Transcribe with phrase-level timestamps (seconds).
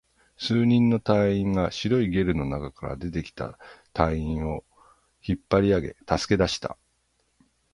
[0.35, 3.59] 数人の隊員が白いゲルの中から出てきた
[3.93, 4.63] 隊員を
[5.23, 6.75] 引っ張り上げ、助け出した